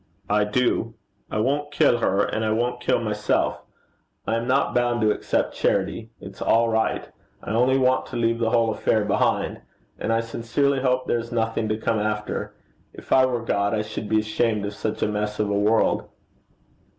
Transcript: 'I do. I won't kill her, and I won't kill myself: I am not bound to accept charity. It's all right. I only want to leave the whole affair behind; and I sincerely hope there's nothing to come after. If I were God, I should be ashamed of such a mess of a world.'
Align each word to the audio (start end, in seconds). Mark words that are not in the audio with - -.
'I 0.31 0.45
do. 0.45 0.95
I 1.29 1.37
won't 1.37 1.71
kill 1.71 1.99
her, 1.99 2.23
and 2.23 2.43
I 2.43 2.49
won't 2.49 2.81
kill 2.81 2.99
myself: 3.01 3.61
I 4.25 4.33
am 4.33 4.47
not 4.47 4.73
bound 4.73 4.99
to 5.01 5.11
accept 5.11 5.53
charity. 5.53 6.09
It's 6.19 6.41
all 6.41 6.69
right. 6.69 7.07
I 7.43 7.51
only 7.51 7.77
want 7.77 8.07
to 8.07 8.15
leave 8.15 8.39
the 8.39 8.49
whole 8.49 8.71
affair 8.73 9.05
behind; 9.05 9.61
and 9.99 10.11
I 10.11 10.21
sincerely 10.21 10.79
hope 10.81 11.05
there's 11.05 11.31
nothing 11.31 11.69
to 11.69 11.77
come 11.77 11.99
after. 11.99 12.55
If 12.95 13.11
I 13.13 13.27
were 13.27 13.43
God, 13.45 13.75
I 13.75 13.83
should 13.83 14.09
be 14.09 14.21
ashamed 14.21 14.65
of 14.65 14.73
such 14.73 15.03
a 15.03 15.07
mess 15.07 15.39
of 15.39 15.51
a 15.51 15.59
world.' 15.59 16.09